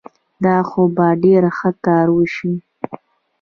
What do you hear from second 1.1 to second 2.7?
ډېر ښه کار وشي.